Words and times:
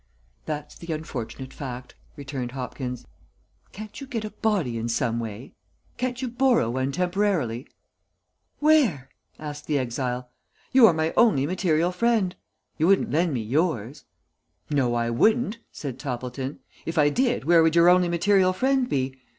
"That's 0.47 0.73
the 0.73 0.91
unfortunate 0.93 1.53
fact," 1.53 1.93
returned 2.15 2.53
Hopkins. 2.53 3.05
"Can't 3.71 4.01
you 4.01 4.07
get 4.07 4.25
a 4.25 4.31
body 4.31 4.79
in 4.79 4.89
some 4.89 5.19
way? 5.19 5.53
Can't 5.97 6.23
you 6.23 6.27
borrow 6.27 6.71
one 6.71 6.91
temporarily?" 6.91 7.67
"Where?" 8.57 9.09
asked 9.37 9.67
the 9.67 9.77
exile. 9.77 10.31
"You 10.71 10.87
are 10.87 10.93
my 10.93 11.13
only 11.15 11.45
material 11.45 11.91
friend. 11.91 12.35
You 12.79 12.87
wouldn't 12.87 13.11
lend 13.11 13.31
me 13.35 13.41
yours." 13.41 14.05
"No, 14.71 14.95
I 14.95 15.11
wouldn't," 15.11 15.59
said 15.71 15.99
Toppleton. 15.99 16.61
"If 16.83 16.97
I 16.97 17.09
did, 17.09 17.43
where 17.45 17.61
would 17.61 17.75
your 17.75 17.87
only 17.87 18.09
material 18.09 18.53
friend 18.53 18.89
be? 18.89 19.19